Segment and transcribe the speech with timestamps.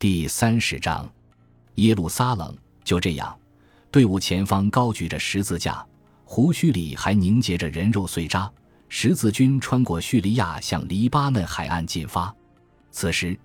[0.00, 1.06] 第三十章，
[1.74, 3.38] 耶路撒冷就这样，
[3.90, 5.84] 队伍前方高举着十字架，
[6.24, 8.50] 胡须里还凝结着人肉碎渣。
[8.88, 12.34] 十字军穿过叙利亚，向黎巴嫩海岸进发。
[12.90, 13.38] 此时，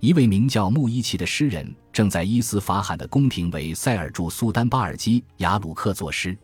[0.00, 6.36] 一位名叫穆伊奇的诗人正在伊斯法罕的宫廷为塞尔柱苏丹巴尔基雅鲁克作诗。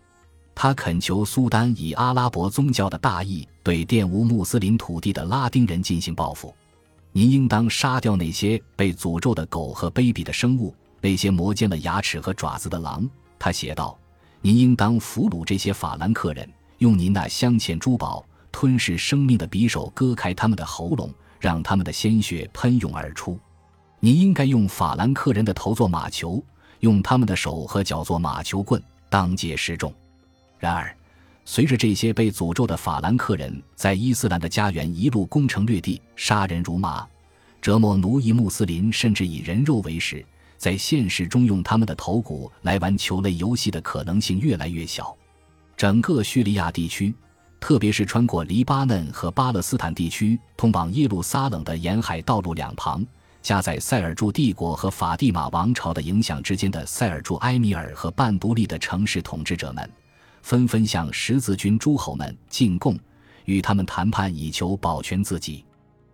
[0.55, 6.55] 他恳求苏丹以阿拉伯宗教的大义对玷污穆斯林土地的拉丁人进行报复。
[7.17, 13.09] 您应当杀掉那些被诅咒的狗和卑鄙的生物，那些磨尖了牙齿和爪子的狼。
[13.39, 13.99] 他写道
[14.43, 23.41] ：“您应当俘虏这些法兰克人，用您那镶嵌珠宝、吞噬生命的匕首割开他们的喉咙，让他们的鲜血喷涌而出。
[23.99, 26.45] 您应该用法兰克人的头做马球，
[26.81, 29.91] 用他们的手和脚做马球棍，当街示众。”
[30.61, 30.95] 然而，
[31.49, 37.07] 随着这些被诅咒的法兰克人在伊斯兰的家园一路攻城略地、杀人如麻、
[37.63, 40.27] 折磨奴役穆斯林，甚至以人肉为食，
[40.59, 45.17] 在现实中用他们的头骨来玩球类游戏的可能性越来越小。
[45.77, 47.15] 整个叙利亚地区，
[47.61, 53.07] 特别是穿过黎巴嫩和巴勒斯坦地区通往耶路撒冷的沿海道路两旁，
[53.41, 59.89] 夹在塞尔柱帝国和法蒂玛王朝的影响之间的塞尔柱埃米尔和半独立的城市统治者们。
[60.47, 62.97] 纷纷向十字军诸侯们进贡，
[63.47, 65.65] 与他们谈判以求保全自己。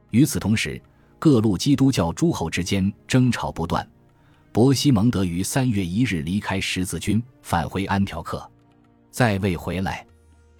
[0.08, 0.80] 与此同时，
[1.18, 3.86] 各路基督教诸侯之间争吵不断。
[4.50, 8.50] 伯西蒙德于三月一日离开十字军，返回安条克，
[9.10, 10.06] 再未回来。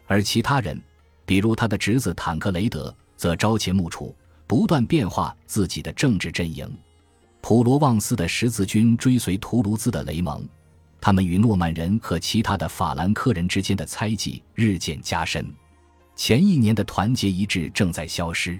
[0.07, 0.79] 而其他人，
[1.25, 4.15] 比如他的侄子坦克雷德，则朝秦暮楚，
[4.47, 6.71] 不断变化自己的政治阵营。
[7.41, 10.47] 普罗旺斯的十字军追随图卢兹的雷蒙。
[11.05, 15.45] 他们与诺曼人和其他的法兰克人之间的猜忌日渐加深，
[16.15, 18.57] 前一年的团结一致正在消失。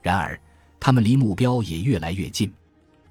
[0.00, 0.40] 然而，
[0.80, 2.50] 他们离目标也越来越近。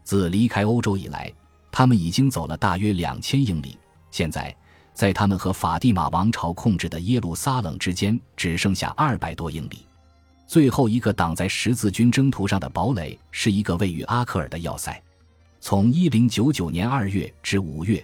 [0.03, 1.31] 自离开欧洲以来，
[1.71, 3.77] 他们已经走了大约两千英里。
[4.09, 4.53] 现在，
[4.91, 9.85] 在他们和法蒂玛王朝控制的耶路撒冷之间，只剩下二百多英里。
[10.47, 14.99] 最后一个挡在十字军征途上的堡垒，是一个位于阿克尔的要塞。
[15.59, 18.03] 从一零九九年二月至五月。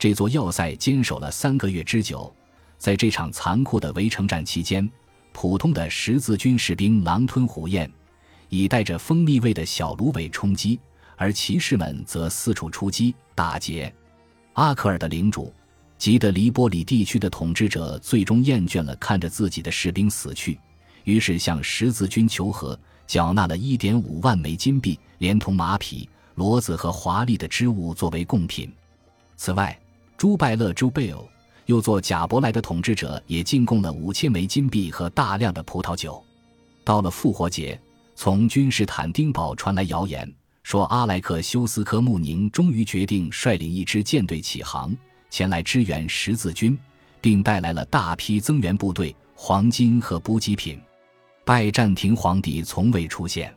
[0.00, 2.34] 这座要塞坚守了三个月之久，
[2.78, 4.90] 在这场残酷的围城战期间，
[5.30, 7.92] 普通的十字军士兵狼吞虎咽，
[8.48, 10.80] 以带着蜂蜜味的小芦苇充饥，
[11.16, 13.94] 而骑士们则四处出击打劫。
[14.54, 15.52] 阿克尔的领主
[15.98, 20.58] 吉德黎波里地区的统治者最终厌倦了看着自己的士兵死去，
[21.04, 28.72] 于是向十字军求和，缴纳了一点五万枚金币，连同马匹、骡子和华丽的织物作为贡品。
[29.36, 29.78] 此外，
[30.20, 31.18] 朱拜勒朱贝尔
[31.64, 36.22] 又做贾伯莱的统治者，也进贡了五千枚金币和大量的葡萄酒。
[36.84, 37.80] 到了复活节，
[38.14, 40.30] 从君士坦丁堡传来谣言，
[40.62, 44.94] 说阿莱克修斯科穆宁终于决定率领一支舰队起航，
[45.30, 46.78] 前来支援十字军，
[47.22, 50.78] 并带来了大批增援部队、黄金和补给品。
[51.46, 53.50] 拜占庭皇帝从未出现，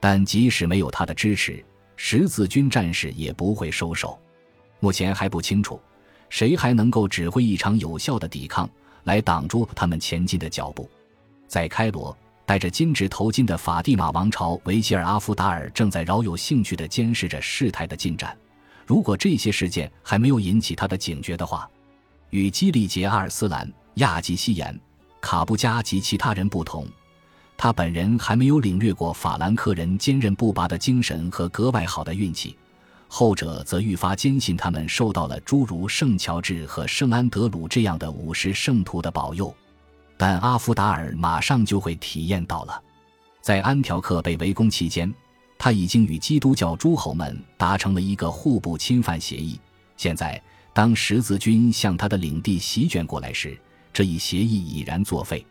[0.00, 1.62] 但即使没有他的支持，
[1.94, 4.18] 十字军战士也不会收手。
[4.82, 5.78] 目前还不清楚。
[6.30, 8.66] 谁还能够指挥一场有效的抵抗，
[9.04, 10.88] 来挡住他们前进的脚步？
[11.46, 18.34] 在开罗，戴着金质头巾的法蒂玛王朝维吉尔阿夫达尔正在饶有兴趣地监视着事态的进展。
[18.86, 21.68] 如果这些事件还没有引起他的警觉的话，
[22.30, 24.80] 与基利杰阿尔斯兰、亚吉西延、
[25.20, 26.86] 卡布加及其他人不同，
[27.56, 32.56] 他本人还没有领略过法兰克人坚韧不拔的精神和格外好的运气。
[33.12, 39.52] 后者则愈发坚信，他们受到了诸如圣乔治和圣安德鲁这样的武士圣徒的保佑。
[40.16, 42.82] 但阿夫达尔马上就会体验到了，
[43.40, 45.12] 在安条克被围攻期间，
[45.58, 49.58] 他已经与基督教诸侯们达成了一个互不侵犯协议。
[49.96, 50.40] 现在，
[50.72, 53.58] 当十字军向他的领地席卷过来时，
[53.92, 55.44] 这一协议已然作废。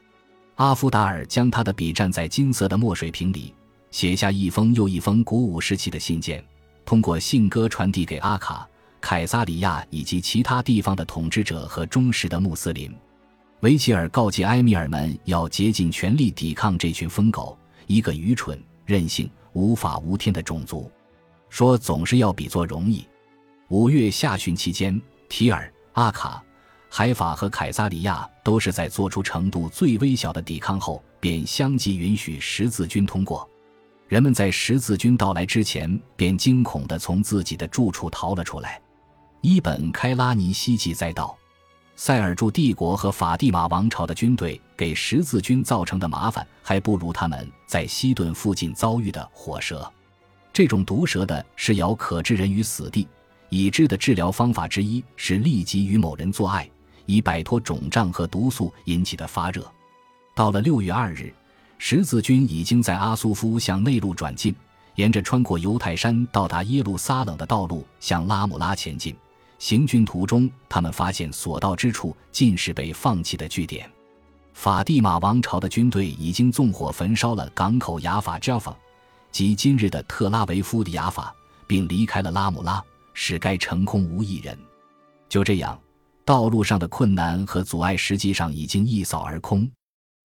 [0.55, 3.53] 阿夫达尔将他的笔蘸在金色的墨水瓶里，
[3.91, 6.41] 写下一封又一封鼓舞士气的信件。
[6.89, 8.67] 通过信鸽传递给阿卡、
[8.99, 12.91] 凯撒里亚以及其他地方的统治者和忠实的穆斯林。
[13.59, 17.55] 维吉尔告诫埃米尔们要竭尽全力抵抗这群疯狗，
[17.85, 20.91] 一个愚蠢、任性、无法无天的种族。
[21.47, 23.07] 说总是要比作容易。
[23.67, 24.99] 五月下旬期间，
[25.29, 26.43] 提尔、阿卡、
[26.89, 33.47] 海法和凯撒里亚都是在做出程度最微小的抵抗后，便相继允许十字军通过。
[34.09, 38.81] 人们在十字军到来之前便惊恐地从自己的住处逃了出来。
[39.41, 41.37] 伊本开拉尼希冀再道，
[41.95, 49.89] 塞尔柱帝国和法蒂玛王朝的军队给十字军造成的麻烦，还不如他们在西顿附近遭遇的火蛇。
[50.51, 53.07] 这种毒蛇的是咬可置人于死地。
[53.49, 56.67] 已知的治疗方法之一是立即与某人做爱，
[57.05, 59.71] 以摆脱肿胀和毒素引起的发热。
[60.35, 61.33] 到了六月二日，
[61.81, 64.53] 十字军已经在阿苏夫向内陆转进，
[64.95, 69.15] 沿着穿过犹太山到达耶路撒冷的道路向拉姆拉前进。
[69.57, 73.89] 行军途中，他们发现所到之处尽是被放弃的据点。
[74.53, 78.75] 法蒂玛王朝的军队已经纵火焚烧了港口雅法 （Jaffa）
[79.31, 81.33] 及今日的特拉维夫的雅法，
[81.65, 82.83] 并离开了拉姆拉。
[83.21, 84.57] 使该城空无一人。
[85.27, 85.77] 就这样，
[86.23, 89.69] 道路上的困难和阻碍实际上已经一扫而空。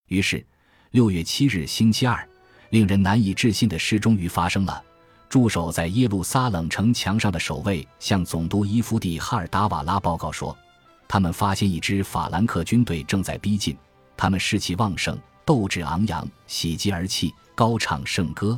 [0.07, 0.45] 于是，
[0.95, 2.25] 六月七日星期二，
[2.69, 4.81] 令人难以置信的事终于发生了。
[5.27, 10.57] 驻守在耶路撒冷城墙上的守卫向总督伊夫蒂哈尔达瓦拉报告说，
[11.05, 13.75] 他们发现一支法兰克军队正在逼近。
[14.15, 18.57] 他们士气旺盛，斗志昂扬，喜极而泣，高唱圣歌。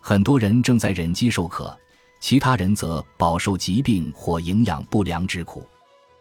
[0.00, 1.78] 很多人正在忍饥受渴。
[2.22, 5.62] 其他人则饱受疾病或营养不良之苦。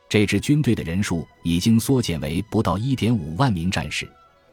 [0.09, 4.05] 这支军队的人数已经缩减为不到一点五万名战士，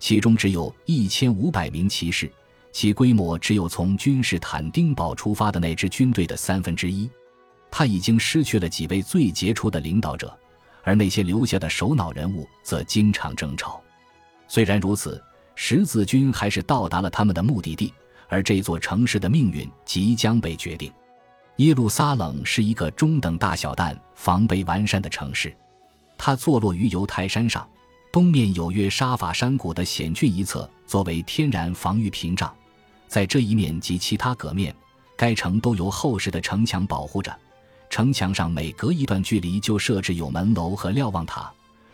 [0.02, 2.28] 其中只有一千五百名骑士，
[2.72, 7.08] 其规模只有从君士坦丁堡出发的那支军队的三分之一。
[7.70, 10.37] 他已经失去了几位最杰出的领导者，
[10.82, 13.81] 而那些留下的首脑人物则经常争吵。
[14.49, 15.22] 虽然如此，
[15.54, 17.94] 十字军还是到达了他们的目的地，
[18.26, 20.93] 而这座城市的命运即将被决定。
[21.58, 25.56] 耶路撒冷是一个中等大小但防备完善的城市，
[26.19, 27.64] 它坐落于犹太山上，
[28.12, 32.55] 东面有约沙法山谷的险峻一侧作为天然防御屏障，
[33.09, 34.76] 在这一面及其他隔面，
[35.17, 37.35] 该城都由厚实的城墙保护着。
[37.88, 41.50] 城墙上每隔一段距离就设置有门楼和瞭望塔，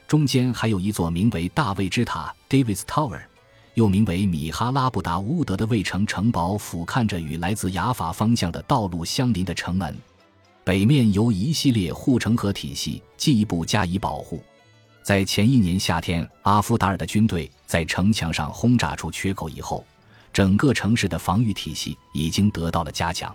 [0.08, 3.20] 中间还有一座名为大卫之塔 （David's Tower）。
[3.74, 9.96] 又名为米哈拉布达乌德的卫城城堡，俯瞰着与来自雅法方向的道路相邻的城门，
[10.64, 14.42] 北面由一系列护城河体系进一步加以保护。
[15.08, 19.82] 在前一年夏天，阿夫达尔的军队在城墙上轰炸出缺口以后，
[20.34, 23.34] 整个城市的防御体系已经得到了加强。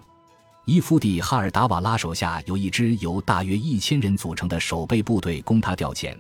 [0.66, 6.16] 伊夫蒂哈尔达瓦拉手下有一支由大约一千人组成的守备部队供他调遣，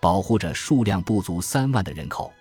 [0.00, 2.32] 保护着数量不足三万的人口。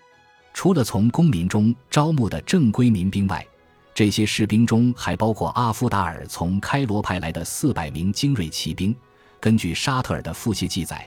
[0.53, 3.45] 除了从公民中招募的正规民兵外，
[3.93, 8.95] 这些士兵中还包括阿夫达尔从开罗派来的四百名精锐骑兵。
[9.41, 11.05] 根据沙特尔的腹泻记载，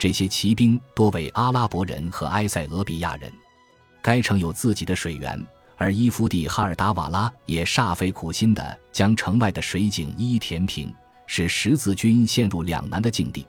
[0.00, 3.30] 这些骑兵多为阿拉伯人和埃塞俄比亚人。
[4.00, 5.38] 该城有自己的水源，
[5.76, 10.90] 而伊夫蒂哈尔达瓦拉也煞费苦心地将城外的水井一一填平，
[11.26, 13.46] 使十字军陷入两难的境地。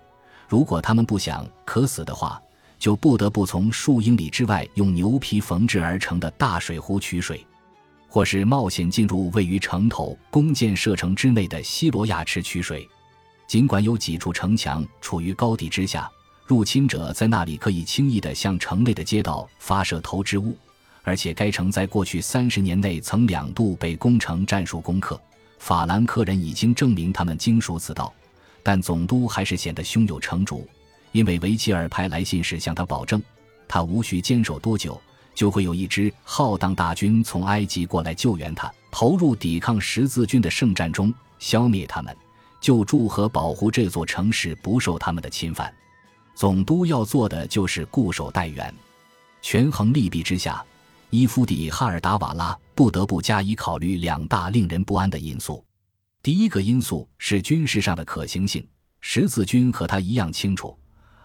[0.50, 2.38] 如果他们不想渴死的话，
[2.78, 7.48] 就不得不从数英里之外用牛皮缝制而成的大水壶取水，
[8.10, 12.86] 或是冒险进入位于城头弓箭射程之内的西罗亚池取水。
[13.48, 16.12] 尽管有几处城墙处于高地之下，
[16.52, 20.54] 入侵者在那里可以轻易地向城内的街道发射投掷物，
[21.02, 25.18] 而且该城在过去三十年内曾两度被攻城战术攻克。
[25.60, 28.14] 法兰克人已经证明他们精熟此道，
[28.62, 30.68] 但总督还是显得胸有成竹。
[31.14, 33.24] 因为维吉尔派来信时向他保证，
[33.66, 35.00] 他无需坚守多久，
[35.34, 42.14] 就会有一支浩荡大军从埃及过来救援他，投入抵抗十字军的圣战中，消灭他们，
[42.60, 45.74] 救助和保护这座城市不受他们的侵犯。
[46.34, 48.74] 总督要做的就是固守待援。
[49.42, 50.64] 权衡利弊之下，
[51.10, 55.64] 伊夫底哈尔达瓦拉不得不加以考虑两大令人不安的因素。
[56.24, 58.66] 第一个因素是军事上的可行性，
[59.00, 60.78] 十字军和他一样清楚。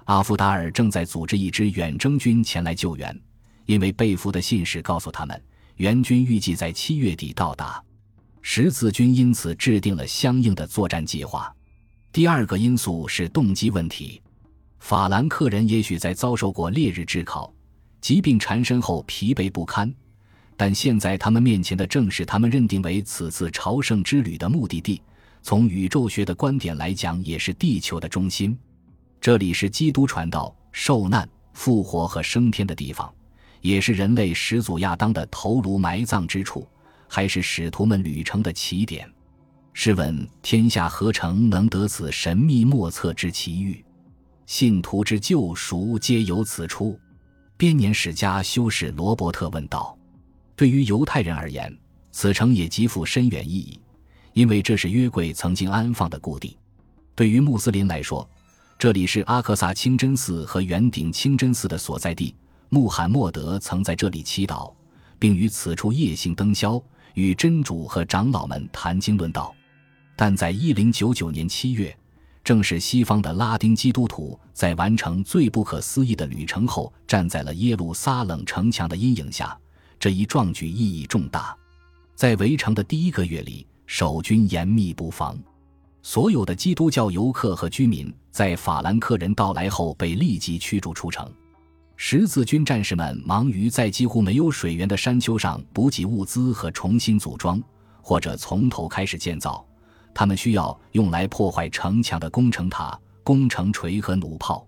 [0.04, 3.20] 阿夫达尔正在组织一支远征军前来救援，
[3.66, 5.42] 因为被俘的信使告诉他们，
[5.76, 7.82] 援军预计在七月底到达。
[8.40, 11.52] 十字军因此制定了相应的作战计划。
[12.12, 14.22] 第二个因素是动机问题。
[14.86, 17.52] 法兰克人也许在遭受过烈日炙烤、
[18.00, 19.92] 疾病缠身后疲惫不堪，
[20.56, 25.02] 但现在他们面前的正是他们认定为此次朝圣之旅的目的地。
[25.42, 28.56] 从宇宙学的观点来讲，也是地球的中心。
[29.20, 33.12] 这里是基督传道、受难、复活和升天的地方，
[33.62, 36.64] 也是人类始祖亚当的头颅埋葬之处，
[37.08, 39.10] 还是使徒们旅程的起点。
[39.72, 43.84] 试问天下何城能得此神秘莫测之奇遇？
[44.46, 46.98] 信徒之救赎皆由此出。
[47.56, 49.96] 编年史家修士罗伯特问道
[50.54, 51.76] ：“对于犹太人而言，
[52.12, 53.80] 此城也极富深远意义，
[54.34, 56.56] 因为这是约柜曾经安放的故地；
[57.14, 58.28] 对于穆斯林来说，”
[58.78, 62.34] 这里是阿克萨清真寺和圆顶清真寺的所在地。
[62.68, 64.70] 穆罕默德曾在这里祈祷，
[65.18, 66.80] 并于此处夜行灯宵，
[67.14, 69.54] 与真主和长老们谈经论道。
[70.14, 71.96] 但在一零九九年七月，
[72.46, 79.58] 正是西方的拉丁基督徒在完成最不可思议的旅程后，站在了耶路撒冷城墙的阴影下。
[79.98, 81.56] 这一壮举意义重大。
[82.14, 85.36] 在围城的第一个月里，守军严密布防，
[86.02, 91.28] 所有的基督教游客和居民在法兰克人到来后被立即驱逐出城。
[91.96, 97.60] 十字军战士们忙于在几乎没有水源的山丘上补给物资和重新组装，
[98.00, 99.66] 或者从头开始建造。
[100.18, 104.66] 他们需要用来破坏城墙的工程塔、工程锤和弩炮。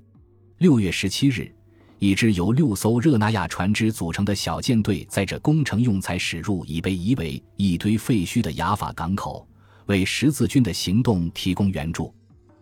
[0.58, 1.50] 六月十七日，
[1.98, 9.48] 一支由六艘热那亚船只组成的小舰队载着工程用材驶入已被夷为一堆废墟的雅法港口，
[9.86, 12.14] 为十字军的行动提供援助。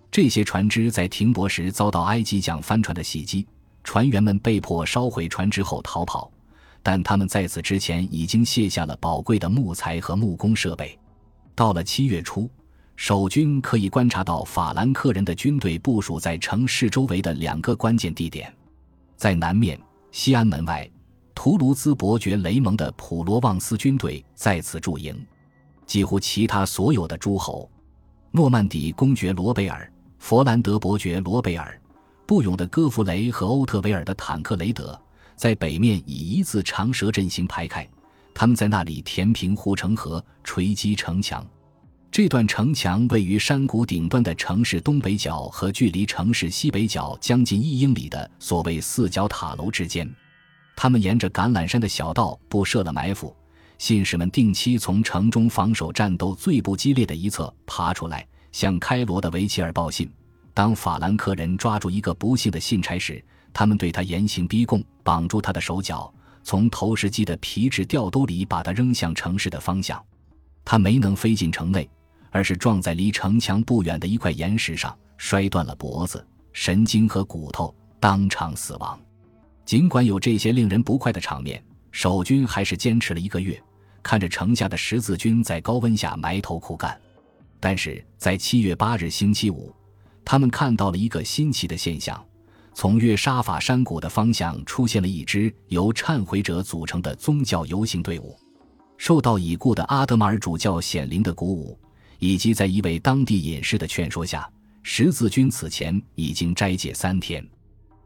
[0.08, 3.44] 这些船只在停泊时遭到埃及桨帆船的袭击。
[3.82, 6.30] 船员们被迫烧毁船只后逃跑，
[6.84, 10.96] 但他们在此之前已经卸下了宝贵的木材和木工设备。
[11.56, 12.48] 到了七月初，
[12.96, 18.52] 守军可以观察到法兰克人的军队部署在城市周围的两个关键地点：
[19.16, 19.78] 在南面
[20.10, 20.90] 西安门外，
[21.34, 25.14] 图卢兹伯爵雷蒙的普罗旺斯军队在此驻营；
[25.84, 27.70] 几乎其他所有的诸侯，
[28.30, 31.78] 诺曼底公爵罗贝尔、佛兰德伯爵罗贝尔。
[32.26, 35.00] 布勇的戈弗雷和欧特维尔的坦克雷德
[35.36, 37.88] 在北面以一字长蛇阵型排开，
[38.34, 41.46] 他们在那里填平护城河、锤击城墙。
[42.16, 50.10] 这段城墙位于山谷顶端的城市东北角和距离城市西北角将近一英里的所谓四角塔楼之间。
[50.74, 53.36] 他们沿着橄榄山的小道布设了埋伏，
[53.76, 60.10] 信使们定期从城中防守战斗最不激烈的一侧爬出来，向开罗的维齐尔报信。
[60.54, 66.10] 当法兰克人抓住一个不幸的信差时，他们对他严刑逼供，绑住他的手脚，
[66.42, 70.02] 从投石机的皮质吊兜里把他扔向城市的方向。
[70.64, 71.86] 他没能飞进城内，
[72.36, 79.00] 而是撞在离城墙不远的一块岩石上，摔断了脖子、神经和骨头，当场死亡。
[79.64, 83.58] 尽管有这些令人不快的场面，守军还是坚持了一个月，
[84.02, 86.94] 看着城下的十字军在高温下埋头苦干。
[87.58, 89.74] 但是在七月八日星期五。
[90.22, 92.22] 他们看到了一个新奇的现象：
[92.74, 98.36] 从约沙法山谷的方向出现了一支由忏悔者组成的宗教游行队伍。
[98.98, 101.78] 受到已故的阿德马尔主教显灵的鼓舞，
[102.18, 104.48] 以及在一位当地隐士的劝说下，
[104.82, 107.46] 十字军此前已经斋戒三天。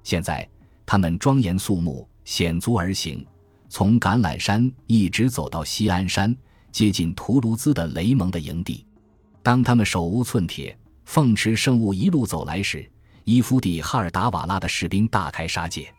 [0.03, 0.49] 现在，
[0.85, 3.25] 他们庄严肃穆、险足而行，
[3.69, 6.37] 从橄榄山一直走到西安山，
[6.73, 8.87] 接近图卢兹的雷蒙的营地。
[9.43, 10.77] 当他们手无寸铁。
[11.07, 12.89] 奉持圣物一路走来时，
[13.25, 15.93] 伊夫蒂哈尔达瓦拉的士兵大开杀戒。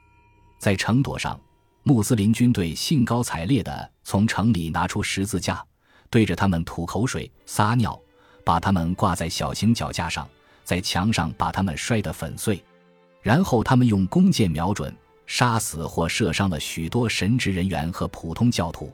[0.58, 1.38] 在城垛上，
[1.84, 5.62] 穆斯林军队兴高采烈地从城里拿出十字架，
[6.12, 8.00] 对着他们吐口水、撒尿，
[8.44, 10.30] 把他们挂在小型脚架上，
[10.64, 12.64] 在墙上把他们摔得粉碎。
[13.22, 18.92] 然后他们用弓箭瞄准，杀死或射伤了许多神职人员和普通教徒。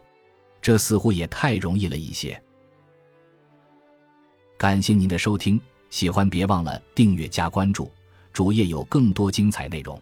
[0.61, 2.41] 这似乎也太容易了一些。
[4.57, 5.59] 感谢您的收听。
[5.89, 7.89] 喜欢别忘了订阅加关注，
[8.33, 10.01] 主页有更多精彩内容。